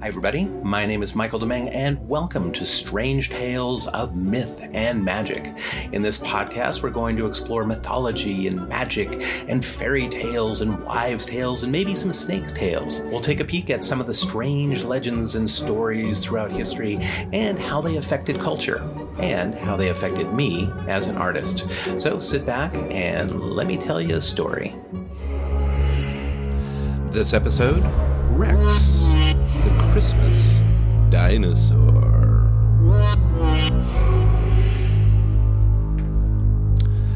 [0.00, 0.44] Hi, everybody.
[0.44, 5.54] My name is Michael Demeng, and welcome to Strange Tales of Myth and Magic.
[5.92, 11.24] In this podcast, we're going to explore mythology and magic and fairy tales and wives'
[11.24, 13.00] tales and maybe some snakes' tales.
[13.06, 16.98] We'll take a peek at some of the strange legends and stories throughout history
[17.32, 18.86] and how they affected culture
[19.18, 21.64] and how they affected me as an artist.
[21.96, 24.74] So sit back and let me tell you a story.
[27.10, 27.82] This episode
[28.36, 29.06] Rex,
[29.66, 30.58] the Christmas
[31.10, 32.48] dinosaur.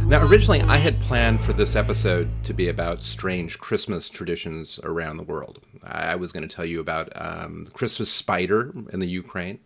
[0.06, 5.18] Now, originally, I had planned for this episode to be about strange Christmas traditions around
[5.18, 5.60] the world.
[5.84, 9.60] I was going to tell you about um, the Christmas spider in the Ukraine,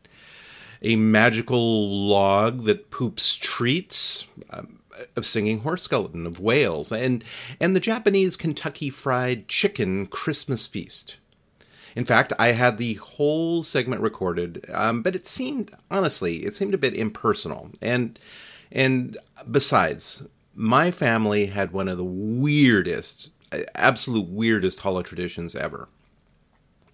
[0.83, 4.81] a magical log that poops treats, um,
[5.17, 7.25] a singing horse skeleton of Wales, and
[7.59, 11.17] and the Japanese Kentucky Fried Chicken Christmas feast.
[11.95, 16.75] In fact, I had the whole segment recorded, um, but it seemed honestly, it seemed
[16.75, 17.71] a bit impersonal.
[17.81, 18.19] And
[18.73, 19.17] and
[19.49, 23.31] besides, my family had one of the weirdest,
[23.75, 25.89] absolute weirdest hollow traditions ever,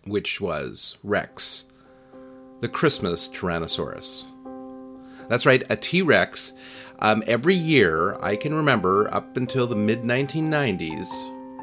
[0.05, 1.65] which was Rex,
[2.61, 4.27] the Christmas Tyrannosaurus.
[5.29, 6.53] That's right, a T Rex.
[6.99, 11.09] Um, every year, I can remember up until the mid 1990s,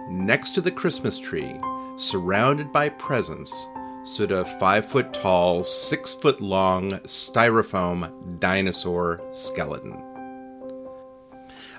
[0.10, 1.60] next to the Christmas tree,
[1.98, 3.68] surrounded by presents,
[4.04, 10.02] stood a five foot tall, six foot long styrofoam dinosaur skeleton.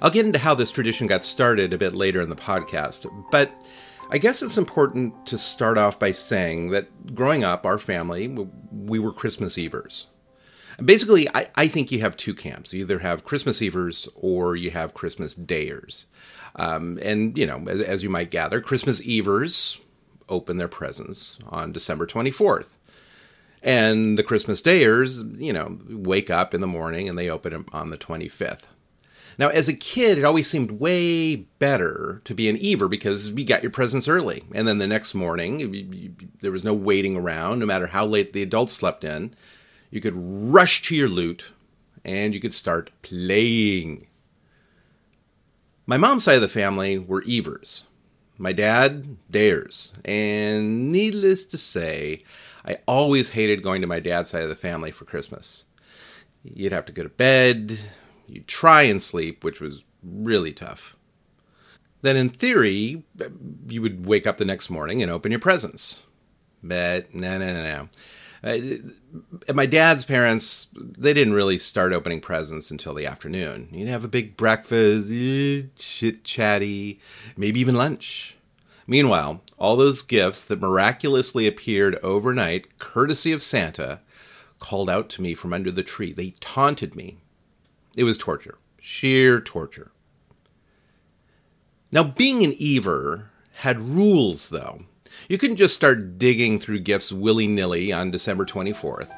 [0.03, 3.51] I'll get into how this tradition got started a bit later in the podcast, but
[4.11, 8.29] I guess it's important to start off by saying that growing up, our family,
[8.71, 10.07] we were Christmas Evers.
[10.83, 12.73] Basically, I, I think you have two camps.
[12.73, 16.07] You either have Christmas Evers or you have Christmas Dayers.
[16.57, 19.79] Um, and, you know, as, as you might gather, Christmas Evers
[20.29, 22.77] open their presents on December 24th.
[23.63, 27.67] And the Christmas Dayers, you know, wake up in the morning and they open them
[27.73, 28.65] on the 25th.
[29.39, 33.45] Now, as a kid, it always seemed way better to be an Ever because you
[33.45, 34.43] got your presents early.
[34.53, 38.05] And then the next morning, you, you, there was no waiting around, no matter how
[38.05, 39.35] late the adults slept in.
[39.91, 41.53] You could rush to your loot
[42.05, 44.09] and you could start playing.
[45.87, 47.87] My mom's side of the family were Evers.
[48.39, 49.93] My dad, Dayers.
[50.05, 52.21] And needless to say,
[52.65, 55.65] I always hated going to my dad's side of the family for Christmas.
[56.45, 57.81] You'd have to go to bed,
[58.29, 60.97] you'd try and sleep, which was really tough.
[62.01, 63.03] Then, in theory,
[63.67, 66.05] you would wake up the next morning and open your presents.
[66.63, 67.89] But no, no, no, no.
[68.43, 68.59] Uh,
[69.53, 73.69] my dad's parents, they didn't really start opening presents until the afternoon.
[73.73, 77.01] You'd have a big breakfast, eh, chit chatty,
[77.37, 78.37] maybe even lunch.
[78.87, 84.01] Meanwhile, all those gifts that miraculously appeared overnight, courtesy of Santa,
[84.61, 86.13] called out to me from under the tree.
[86.13, 87.19] They taunted me.
[87.97, 89.91] It was torture, sheer torture.
[91.91, 94.85] Now, being an Ever had rules, though.
[95.29, 99.11] You couldn't just start digging through gifts willy nilly on December 24th.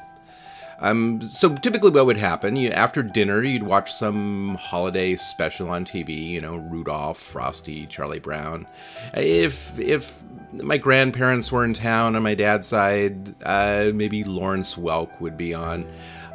[0.81, 5.85] Um, so typically, what would happen you, after dinner, you'd watch some holiday special on
[5.85, 6.27] TV.
[6.27, 8.67] You know, Rudolph, Frosty, Charlie Brown.
[9.13, 10.21] If if
[10.51, 15.53] my grandparents were in town on my dad's side, uh, maybe Lawrence Welk would be
[15.53, 15.85] on.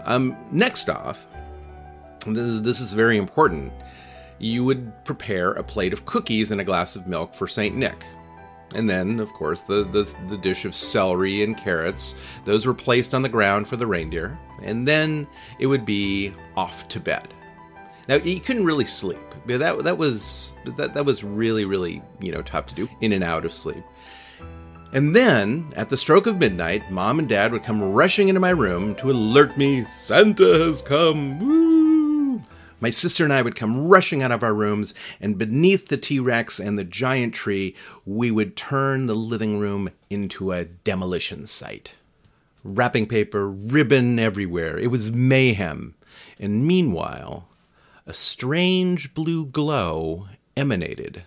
[0.05, 1.27] Um, next off,
[2.25, 3.73] this is, this is very important.
[4.39, 8.05] You would prepare a plate of cookies and a glass of milk for Saint Nick.
[8.77, 12.15] And then, of course, the, the, the, dish of celery and carrots.
[12.45, 14.39] Those were placed on the ground for the reindeer.
[14.63, 15.27] And then
[15.59, 17.33] it would be off to bed.
[18.07, 19.19] Now you couldn't really sleep.
[19.47, 23.25] That that was that that was really really you know tough to do in and
[23.25, 23.85] out of sleep.
[24.93, 28.51] And then, at the stroke of midnight, mom and dad would come rushing into my
[28.51, 31.41] room to alert me Santa has come.
[31.41, 31.66] Woo!
[32.87, 36.21] My sister and I would come rushing out of our rooms, and beneath the T
[36.21, 37.75] Rex and the giant tree,
[38.05, 41.97] we would turn the living room into a demolition site.
[42.63, 44.79] Wrapping paper, ribbon everywhere.
[44.79, 45.97] It was mayhem.
[46.39, 47.49] And meanwhile,
[48.07, 51.25] a strange blue glow emanated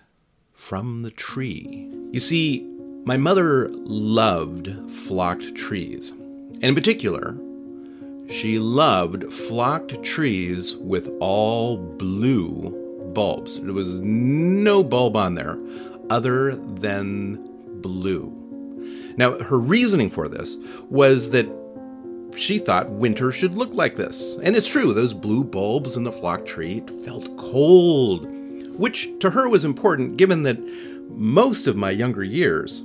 [0.54, 1.92] from the tree.
[2.14, 2.62] You see,
[3.04, 6.12] my mother loved flocked trees.
[6.12, 7.38] And in particular,
[8.30, 13.60] she loved flocked trees with all blue bulbs.
[13.60, 15.58] There was no bulb on there
[16.10, 17.44] other than
[17.82, 18.36] blue.
[19.18, 20.58] Now, her reasoning for this
[20.90, 21.48] was that
[22.36, 24.38] she thought winter should look like this.
[24.44, 28.28] And it's true, those blue bulbs in the flock tree felt cold,
[28.78, 30.60] which to her was important given that
[31.10, 32.84] most of my younger years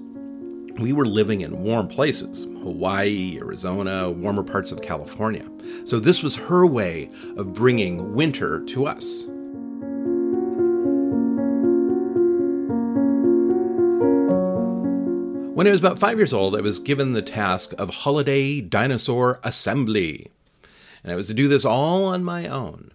[0.79, 5.49] we were living in warm places Hawaii, Arizona, warmer parts of California.
[5.85, 9.26] So this was her way of bringing winter to us.
[15.55, 19.38] When I was about five years old, I was given the task of holiday dinosaur
[19.44, 20.31] assembly.
[21.05, 22.91] And I was to do this all on my own.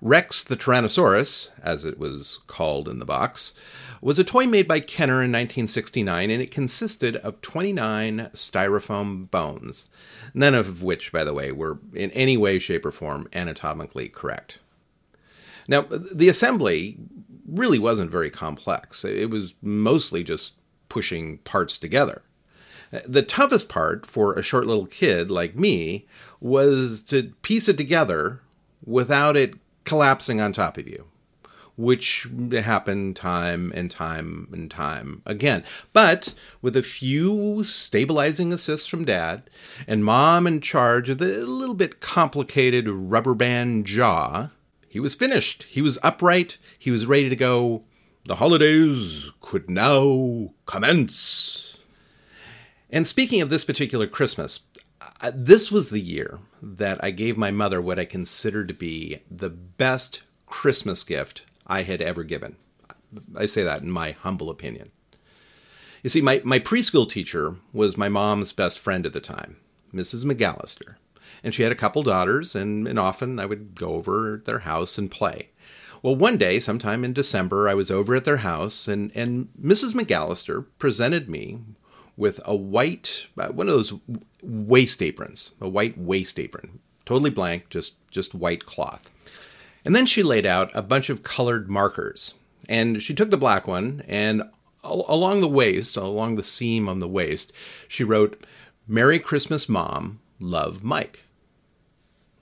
[0.00, 3.52] Rex the Tyrannosaurus, as it was called in the box,
[4.00, 9.90] was a toy made by Kenner in 1969, and it consisted of 29 styrofoam bones,
[10.34, 14.60] none of which, by the way, were in any way, shape, or form anatomically correct.
[15.68, 16.96] Now, the assembly
[17.46, 19.04] really wasn't very complex.
[19.04, 20.54] It was mostly just
[20.88, 22.22] pushing parts together.
[23.06, 26.06] The toughest part for a short little kid like me
[26.40, 28.40] was to piece it together
[28.84, 29.54] without it
[29.84, 31.06] collapsing on top of you,
[31.78, 35.64] which happened time and time and time again.
[35.92, 39.44] But with a few stabilizing assists from dad
[39.86, 44.50] and mom in charge of the little bit complicated rubber band jaw,
[44.88, 45.62] he was finished.
[45.64, 46.58] He was upright.
[46.78, 47.84] He was ready to go
[48.28, 51.78] the holidays could now commence.
[52.90, 54.60] And speaking of this particular Christmas,
[55.22, 59.20] uh, this was the year that I gave my mother what I consider to be
[59.30, 62.56] the best Christmas gift I had ever given.
[63.36, 64.90] I say that in my humble opinion.
[66.02, 69.56] You see, my, my preschool teacher was my mom's best friend at the time,
[69.92, 70.24] Mrs.
[70.24, 70.96] McAllister.
[71.42, 74.60] And she had a couple daughters, and, and often I would go over at their
[74.60, 75.50] house and play.
[76.02, 79.94] Well, one day, sometime in December, I was over at their house, and, and Mrs.
[79.94, 81.58] McAllister presented me
[82.16, 83.92] with a white, uh, one of those
[84.42, 89.10] waist aprons, a white waist apron, totally blank, just, just white cloth.
[89.84, 92.34] And then she laid out a bunch of colored markers.
[92.68, 94.42] And she took the black one, and
[94.84, 97.52] along the waist, along the seam on the waist,
[97.86, 98.44] she wrote,
[98.86, 101.26] Merry Christmas, Mom, love Mike.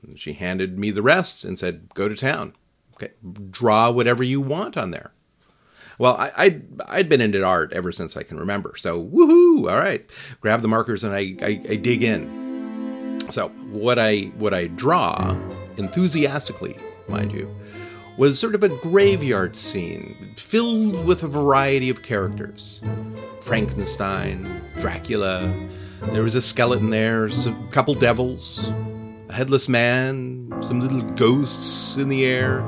[0.02, 2.54] And she handed me the rest and said, Go to town.
[2.94, 3.12] Okay,
[3.50, 5.12] draw whatever you want on there.
[5.98, 8.74] Well, I, I'd, I'd been into art ever since I can remember.
[8.76, 9.70] So, woohoo!
[9.70, 10.08] All right,
[10.40, 13.18] grab the markers and I, I, I dig in.
[13.30, 15.36] So, what I what I draw
[15.76, 16.76] enthusiastically,
[17.08, 17.54] mind you,
[18.16, 22.82] was sort of a graveyard scene filled with a variety of characters
[23.40, 25.48] Frankenstein, Dracula,
[26.12, 28.68] there was a skeleton there, a couple devils,
[29.28, 32.60] a headless man, some little ghosts in the air,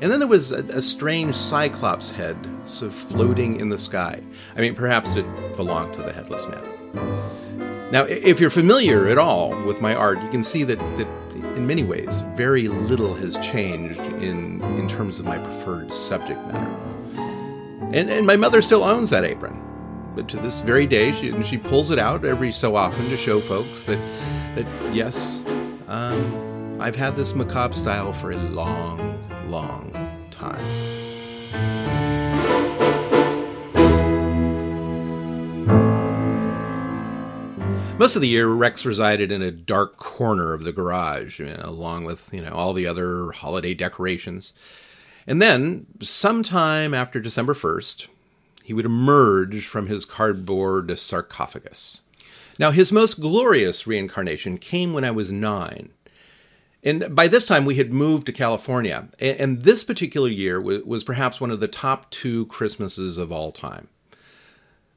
[0.00, 2.36] and then there was a, a strange cyclops head
[2.66, 4.20] floating in the sky.
[4.56, 5.26] I mean, perhaps it
[5.56, 7.90] belonged to the headless man.
[7.90, 11.08] Now, if you're familiar at all with my art, you can see that, that
[11.56, 16.74] in many ways, very little has changed in, in terms of my preferred subject matter.
[17.92, 19.60] And, and my mother still owns that apron.
[20.14, 23.40] But to this very day, she, she pulls it out every so often to show
[23.40, 23.98] folks that,
[24.54, 25.40] that yes,
[25.88, 29.92] um, I've had this macabre style for a long, long
[30.30, 30.83] time.
[38.04, 41.62] Most of the year, Rex resided in a dark corner of the garage, you know,
[41.62, 44.52] along with you know all the other holiday decorations.
[45.26, 48.08] And then, sometime after December first,
[48.62, 52.02] he would emerge from his cardboard sarcophagus.
[52.58, 55.88] Now, his most glorious reincarnation came when I was nine.
[56.82, 59.08] And by this time, we had moved to California.
[59.18, 63.88] And this particular year was perhaps one of the top two Christmases of all time.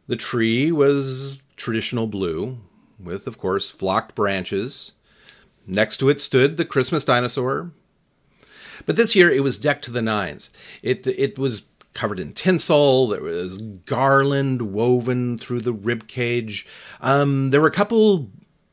[0.07, 2.57] The tree was traditional blue,
[2.99, 4.93] with, of course, flocked branches.
[5.65, 7.71] Next to it stood the Christmas dinosaur.
[8.85, 10.51] But this year, it was decked to the nines.
[10.81, 11.63] It, it was
[11.93, 13.07] covered in tinsel.
[13.07, 16.67] There was garland woven through the rib cage.
[17.01, 18.29] Um, there were a couple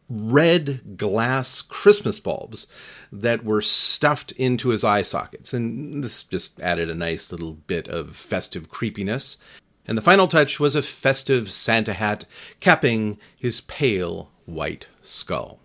[0.09, 2.67] red glass Christmas bulbs
[3.11, 7.89] that were stuffed into his eye sockets, and this just added a nice little bit
[7.89, 9.39] of festive creepiness.
[9.87, 12.25] And the final touch was a festive Santa hat
[12.61, 15.61] capping his pale white skull.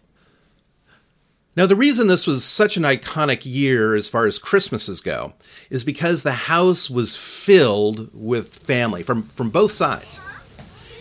[1.56, 5.34] Now, the reason this was such an iconic year as far as Christmases go
[5.70, 10.22] is because the house was filled with family from, from both sides.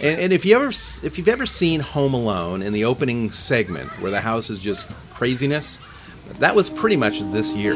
[0.01, 3.89] And, and if you ever if you've ever seen Home Alone in the opening segment
[4.01, 5.79] where the house is just craziness,
[6.39, 7.75] that was pretty much this year.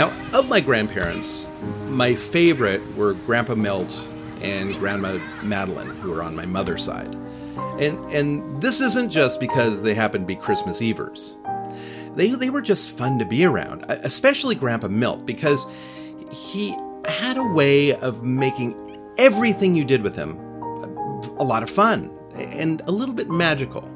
[0.00, 1.46] Now, of my grandparents,
[1.88, 4.08] my favorite were Grandpa Milt
[4.40, 7.14] and Grandma Madeline, who are on my mother's side.
[7.78, 11.36] And, and this isn't just because they happen to be Christmas Evers.
[12.14, 15.66] They, they were just fun to be around, especially Grandpa Milt, because
[16.32, 20.38] he had a way of making everything you did with him
[21.36, 23.86] a lot of fun and a little bit magical.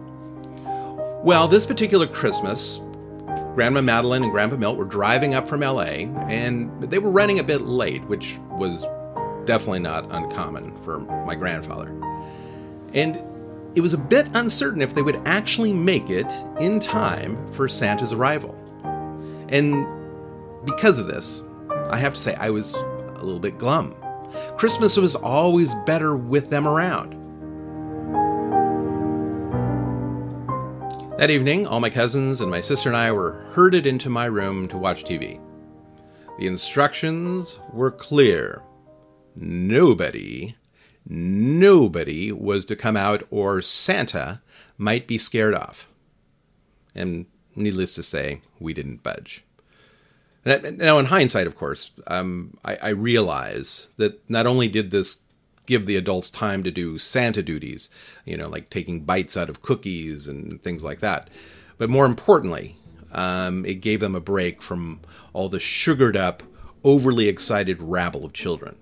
[1.25, 2.82] Well, this particular Christmas,
[3.54, 7.44] Grandma Madeline and Grandpa Milt were driving up from LA and they were running a
[7.44, 8.84] bit late, which was
[9.46, 11.88] definitely not uncommon for my grandfather.
[12.92, 13.16] And
[13.76, 18.12] it was a bit uncertain if they would actually make it in time for Santa's
[18.12, 18.54] arrival.
[19.49, 19.87] And
[20.64, 21.42] because of this,
[21.90, 23.94] I have to say I was a little bit glum.
[24.56, 27.14] Christmas was always better with them around.
[31.16, 34.66] That evening, all my cousins and my sister and I were herded into my room
[34.66, 35.40] to watch TV.
[36.40, 38.62] The instructions were clear.
[39.37, 40.56] Nobody,
[41.06, 44.42] nobody was to come out or Santa
[44.76, 45.88] might be scared off.
[46.97, 49.44] And needless to say, we didn't budge.
[50.44, 55.21] Now, in hindsight, of course, um, I, I realize that not only did this
[55.66, 57.88] give the adults time to do Santa duties,
[58.25, 61.28] you know, like taking bites out of cookies and things like that.
[61.78, 62.76] But more importantly,
[63.12, 65.00] um, it gave them a break from
[65.33, 66.42] all the sugared up,
[66.83, 68.76] overly excited rabble of children.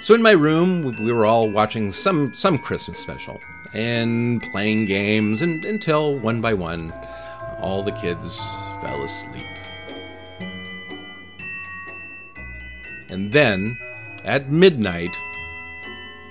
[0.00, 3.40] So in my room, we were all watching some some Christmas special
[3.74, 6.92] and playing games, and until one by one,
[7.60, 8.46] all the kids
[8.80, 9.44] fell asleep.
[13.10, 13.78] And then
[14.28, 15.16] at midnight,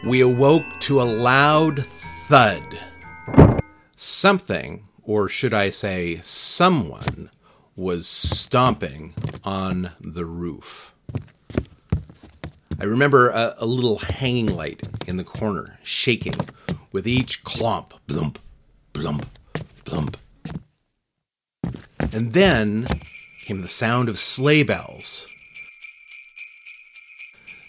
[0.06, 1.84] we awoke to a loud
[2.28, 2.80] thud.
[3.96, 7.32] Something, or should I say, someone,
[7.76, 10.94] was stomping on the roof.
[12.80, 16.36] I remember a, a, little hanging light in the corner shaking
[16.92, 18.38] with each clomp, blump,
[18.94, 19.26] blump,
[19.86, 20.18] blump.
[22.14, 22.86] And then
[23.46, 25.26] came the sound of sleigh bells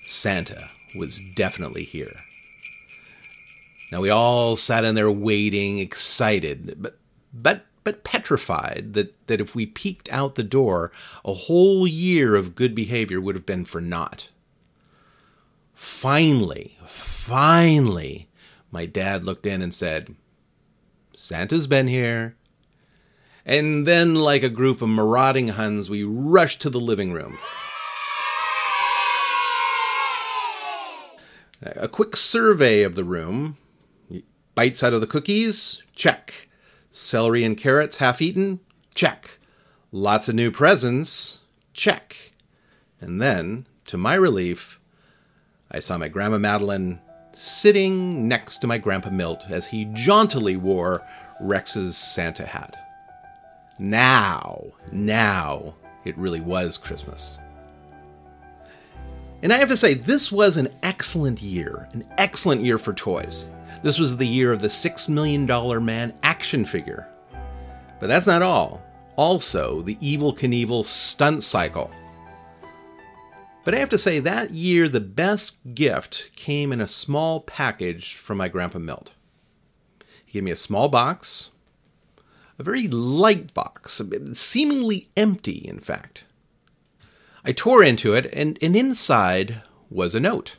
[0.09, 2.15] Santa was definitely here.
[3.93, 6.99] Now we all sat in there waiting, excited, but
[7.33, 10.91] but but petrified that, that if we peeked out the door,
[11.25, 14.31] a whole year of good behavior would have been for naught.
[15.75, 18.29] Finally, finally,
[18.71, 20.15] my dad looked in and said,
[21.13, 22.35] Santa's been here.
[23.47, 27.39] And then, like a group of marauding Huns, we rushed to the living room.
[31.63, 33.57] A quick survey of the room.
[34.55, 35.83] Bites out of the cookies?
[35.95, 36.49] Check.
[36.91, 38.61] Celery and carrots half eaten?
[38.95, 39.39] Check.
[39.91, 41.41] Lots of new presents?
[41.73, 42.33] Check.
[43.01, 44.81] And then, to my relief,
[45.71, 47.01] I saw my Grandma Madeline
[47.33, 51.03] sitting next to my Grandpa Milt as he jauntily wore
[51.41, 52.77] Rex's Santa hat.
[53.79, 55.75] Now, now,
[56.05, 57.39] it really was Christmas.
[59.43, 63.49] And I have to say, this was an excellent year, an excellent year for toys.
[63.83, 65.47] This was the year of the $6 million
[65.85, 67.09] man action figure.
[68.01, 68.83] But that's not all.
[69.17, 71.91] Also, the Evel Knievel stunt cycle.
[73.65, 78.15] But I have to say, that year, the best gift came in a small package
[78.15, 79.15] from my Grandpa Milt.
[80.25, 81.51] He gave me a small box,
[82.59, 84.01] a very light box,
[84.33, 86.25] seemingly empty, in fact.
[87.45, 90.59] I tore into it, and, and inside was a note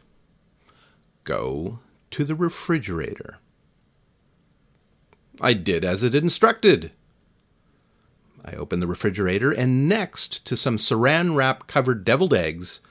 [1.24, 1.80] Go
[2.12, 3.38] to the refrigerator.
[5.42, 6.92] I did as it instructed.
[8.44, 12.82] I opened the refrigerator, and next to some saran wrap covered deviled eggs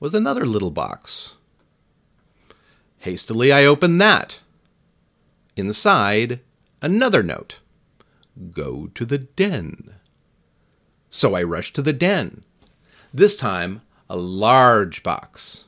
[0.00, 1.36] was another little box.
[2.98, 4.40] Hastily, I opened that.
[5.56, 6.40] Inside,
[6.82, 7.60] another note
[8.50, 9.94] Go to the den.
[11.08, 12.42] So I rushed to the den.
[13.16, 15.66] This time, a large box.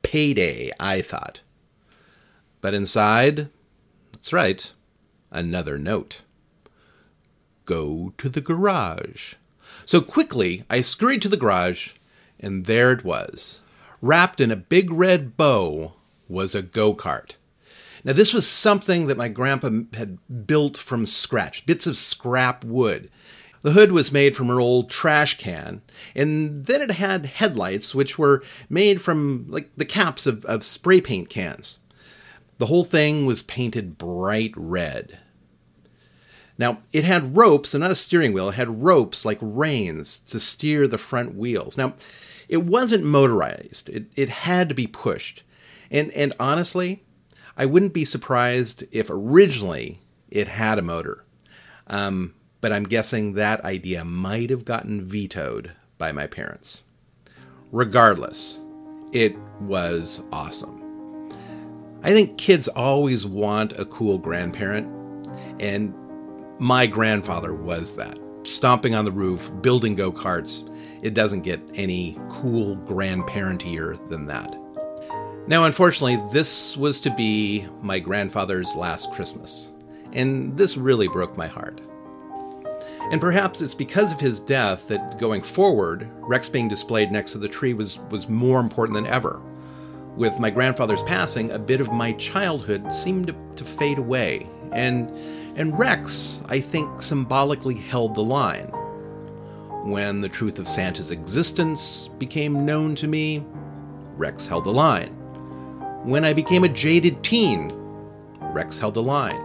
[0.00, 1.42] Payday, I thought.
[2.62, 3.50] But inside,
[4.10, 4.72] that's right,
[5.30, 6.22] another note.
[7.66, 9.34] Go to the garage.
[9.84, 11.90] So quickly, I scurried to the garage,
[12.40, 13.60] and there it was.
[14.00, 15.92] Wrapped in a big red bow
[16.26, 17.32] was a go kart.
[18.02, 23.10] Now, this was something that my grandpa had built from scratch, bits of scrap wood.
[23.62, 25.82] The hood was made from an old trash can,
[26.14, 31.00] and then it had headlights which were made from like the caps of, of spray
[31.00, 31.78] paint cans.
[32.58, 35.20] The whole thing was painted bright red.
[36.58, 40.38] Now, it had ropes, and not a steering wheel, it had ropes like reins to
[40.38, 41.76] steer the front wheels.
[41.76, 41.94] Now,
[42.48, 45.44] it wasn't motorized, it, it had to be pushed.
[45.90, 47.04] And, and honestly,
[47.56, 50.00] I wouldn't be surprised if originally
[50.30, 51.24] it had a motor.
[51.86, 56.84] Um, but I'm guessing that idea might have gotten vetoed by my parents.
[57.72, 58.60] Regardless,
[59.12, 60.78] it was awesome.
[62.04, 64.86] I think kids always want a cool grandparent,
[65.60, 65.92] and
[66.58, 68.18] my grandfather was that.
[68.44, 70.68] Stomping on the roof, building go karts.
[71.02, 74.56] It doesn't get any cool grandparentier than that.
[75.48, 79.68] Now, unfortunately, this was to be my grandfather's last Christmas,
[80.12, 81.80] and this really broke my heart.
[83.10, 87.38] And perhaps it's because of his death that going forward, Rex being displayed next to
[87.38, 89.42] the tree was, was more important than ever.
[90.16, 95.10] With my grandfather's passing, a bit of my childhood seemed to, to fade away, and,
[95.56, 98.66] and Rex, I think, symbolically held the line.
[99.84, 103.44] When the truth of Santa's existence became known to me,
[104.16, 105.08] Rex held the line.
[106.04, 107.70] When I became a jaded teen,
[108.40, 109.40] Rex held the line.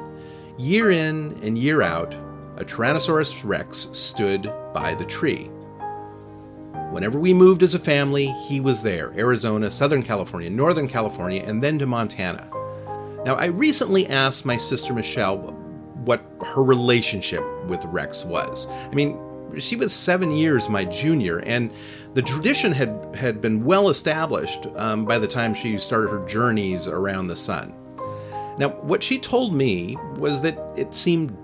[0.57, 2.13] Year in and year out,
[2.57, 5.49] a Tyrannosaurus rex stood by the tree.
[6.91, 11.61] Whenever we moved as a family, he was there Arizona, Southern California, Northern California, and
[11.61, 12.49] then to Montana.
[13.25, 15.37] Now, I recently asked my sister Michelle
[16.05, 18.67] what her relationship with Rex was.
[18.69, 19.19] I mean,
[19.59, 21.71] she was seven years my junior, and
[22.13, 26.87] the tradition had, had been well established um, by the time she started her journeys
[26.87, 27.73] around the sun.
[28.57, 31.37] Now, what she told me was that it seemed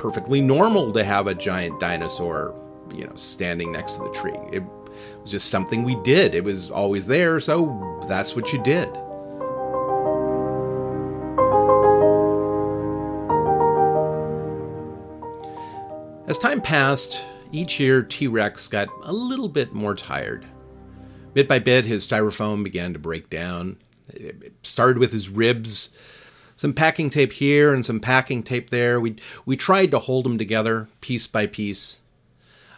[0.00, 2.58] perfectly normal to have a giant dinosaur,
[2.94, 4.32] you know, standing next to the tree.
[4.50, 4.62] It
[5.20, 6.34] was just something we did.
[6.34, 8.88] It was always there, so that's what you did.
[16.26, 20.46] As time passed, each year, T Rex got a little bit more tired.
[21.34, 23.76] Bit by bit, his styrofoam began to break down.
[24.08, 25.90] It started with his ribs,
[26.60, 29.00] some packing tape here and some packing tape there.
[29.00, 32.02] We, we tried to hold him together piece by piece.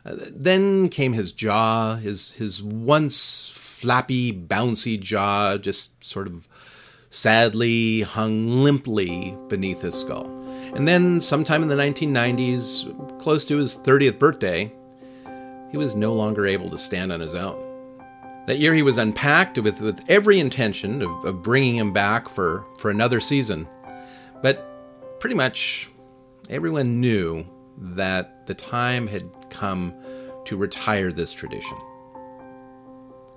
[0.07, 6.47] Uh, then came his jaw, his, his once flappy, bouncy jaw just sort of
[7.11, 10.27] sadly hung limply beneath his skull.
[10.77, 14.73] And then, sometime in the 1990s, close to his 30th birthday,
[15.73, 17.71] he was no longer able to stand on his own.
[18.46, 22.64] That year, he was unpacked with, with every intention of, of bringing him back for,
[22.78, 23.68] for another season.
[24.42, 25.90] But pretty much
[26.50, 27.46] everyone knew
[27.78, 29.94] that the time had come
[30.44, 31.78] to retire this tradition.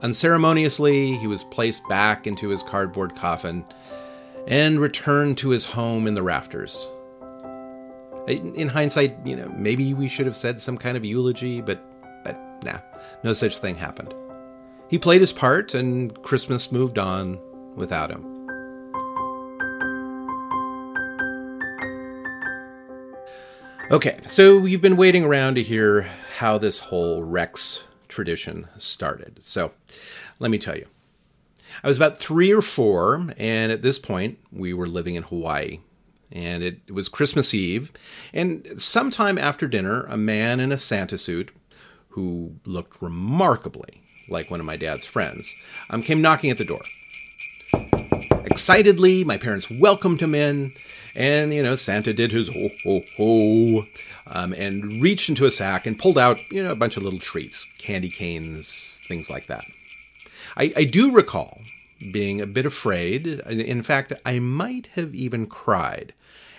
[0.01, 3.63] Unceremoniously, he was placed back into his cardboard coffin
[4.47, 6.91] and returned to his home in the rafters.
[8.27, 11.83] In hindsight, you know, maybe we should have said some kind of eulogy, but
[12.23, 12.79] but nah,
[13.23, 14.13] no such thing happened.
[14.87, 17.39] He played his part, and Christmas moved on
[17.75, 18.23] without him.
[23.91, 29.39] Okay, so you've been waiting around to hear how this whole Rex tradition started.
[29.43, 29.73] So
[30.39, 30.87] let me tell you.
[31.83, 35.79] I was about three or four, and at this point, we were living in Hawaii
[36.31, 37.91] and it, was Christmas Eve.
[38.33, 41.51] And sometime after dinner, a man in a Santa suit,
[42.09, 45.53] who looked remarkably like one of my dad's friends,
[45.89, 46.81] um, came knocking at the door.
[48.45, 50.71] Excitedly, my parents welcomed him in,
[51.15, 53.83] and you know, Santa did his ho ho ho,
[54.27, 57.19] um, and reached into a sack and pulled out you know a bunch of little
[57.19, 59.63] treats, candy canes, things like that.
[60.57, 61.59] I, I do recall
[62.13, 63.27] being a bit afraid.
[63.27, 66.13] In fact, I might have even cried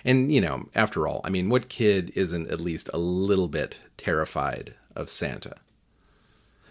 [0.07, 3.79] and, you know, after all, I mean, what kid isn't at least a little bit
[3.97, 5.57] terrified of Santa?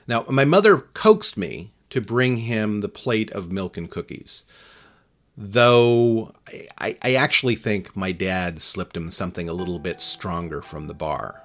[0.07, 4.45] Now, my mother coaxed me to bring him the plate of milk and cookies,
[5.37, 6.33] though
[6.79, 10.95] I, I actually think my dad slipped him something a little bit stronger from the
[10.95, 11.43] bar.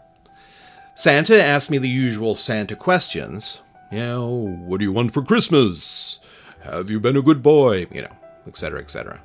[0.95, 3.61] Santa asked me the usual Santa questions.
[3.91, 6.19] You know, what do you want for Christmas?
[6.61, 7.87] Have you been a good boy?
[7.91, 9.21] You know, etc., etc.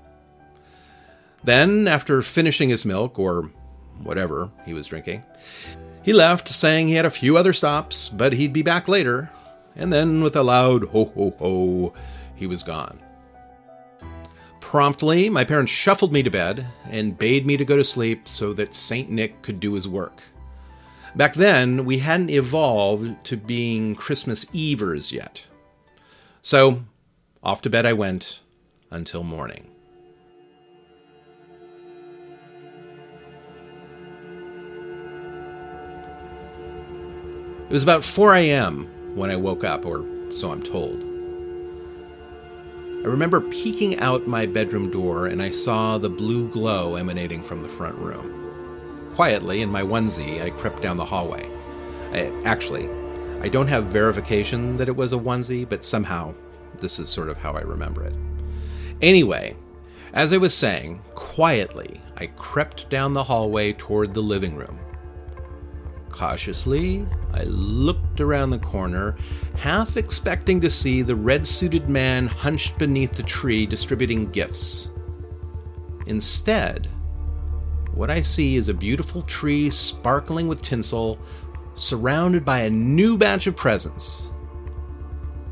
[1.44, 3.50] Then, after finishing his milk, or
[4.02, 5.24] whatever he was drinking,
[6.06, 9.32] he left, saying he had a few other stops, but he'd be back later.
[9.74, 11.94] And then, with a loud ho ho ho,
[12.36, 13.00] he was gone.
[14.60, 18.52] Promptly, my parents shuffled me to bed and bade me to go to sleep so
[18.52, 19.10] that St.
[19.10, 20.22] Nick could do his work.
[21.16, 25.44] Back then, we hadn't evolved to being Christmas Evers yet.
[26.40, 26.84] So,
[27.42, 28.42] off to bed I went
[28.92, 29.72] until morning.
[37.68, 38.86] It was about 4 a.m.
[39.16, 41.02] when I woke up, or so I'm told.
[43.02, 47.62] I remember peeking out my bedroom door and I saw the blue glow emanating from
[47.62, 49.12] the front room.
[49.14, 51.48] Quietly, in my onesie, I crept down the hallway.
[52.12, 52.88] I, actually,
[53.42, 56.34] I don't have verification that it was a onesie, but somehow
[56.78, 58.14] this is sort of how I remember it.
[59.02, 59.56] Anyway,
[60.12, 64.78] as I was saying, quietly, I crept down the hallway toward the living room.
[66.08, 69.16] Cautiously, I looked around the corner,
[69.56, 74.90] half expecting to see the red suited man hunched beneath the tree distributing gifts.
[76.06, 76.88] Instead,
[77.92, 81.18] what I see is a beautiful tree sparkling with tinsel,
[81.74, 84.28] surrounded by a new batch of presents.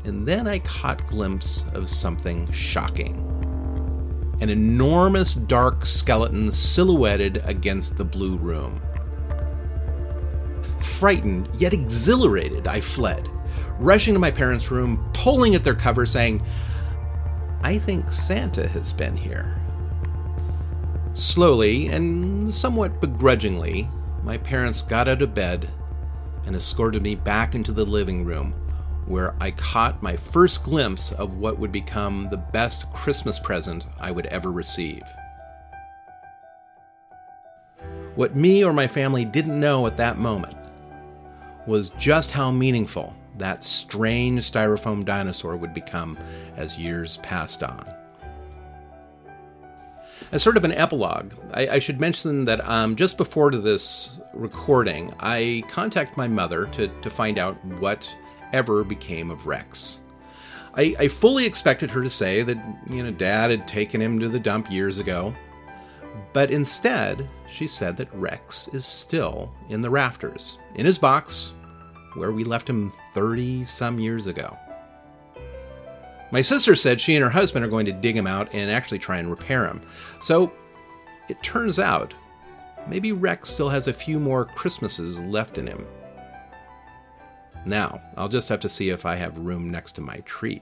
[0.05, 3.21] And then I caught glimpse of something shocking.
[4.41, 8.81] An enormous dark skeleton silhouetted against the blue room.
[10.85, 13.29] Frightened, yet exhilarated, I fled,
[13.79, 16.41] rushing to my parents' room, pulling at their cover, saying,
[17.63, 19.61] I think Santa has been here.
[21.11, 23.89] Slowly and somewhat begrudgingly,
[24.23, 25.69] my parents got out of bed
[26.45, 28.53] and escorted me back into the living room,
[29.05, 34.11] where I caught my first glimpse of what would become the best Christmas present I
[34.11, 35.03] would ever receive.
[38.15, 40.54] What me or my family didn't know at that moment
[41.67, 46.17] was just how meaningful that strange styrofoam dinosaur would become
[46.55, 47.85] as years passed on.
[50.31, 55.13] As sort of an epilogue, I, I should mention that um, just before this recording,
[55.19, 58.15] I contacted my mother to, to find out what
[58.51, 59.99] ever became of Rex.
[60.73, 62.57] I, I fully expected her to say that,
[62.89, 65.33] you know, Dad had taken him to the dump years ago,
[66.33, 71.53] but instead, she said that Rex is still in the rafters, in his box,
[72.15, 74.57] where we left him 30 some years ago.
[76.31, 78.99] My sister said she and her husband are going to dig him out and actually
[78.99, 79.81] try and repair him.
[80.21, 80.51] So
[81.29, 82.13] it turns out
[82.87, 85.85] maybe Rex still has a few more Christmases left in him.
[87.65, 90.61] Now, I'll just have to see if I have room next to my tree.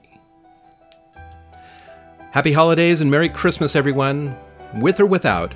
[2.30, 4.36] Happy holidays and Merry Christmas, everyone,
[4.76, 5.54] with or without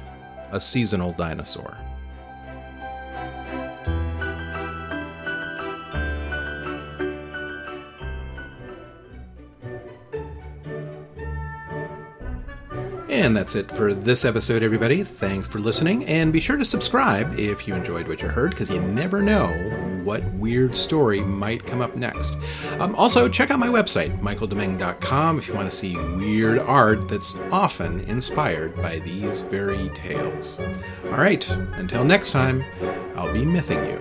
[0.52, 1.78] a seasonal dinosaur.
[13.08, 15.02] And that's it for this episode, everybody.
[15.02, 18.68] Thanks for listening, and be sure to subscribe if you enjoyed what you heard, because
[18.68, 19.48] you never know
[20.04, 22.36] what weird story might come up next.
[22.78, 27.38] Um, also, check out my website, michaeldemeng.com, if you want to see weird art that's
[27.50, 30.60] often inspired by these very tales.
[31.06, 32.62] All right, until next time,
[33.16, 33.97] I'll be mything you.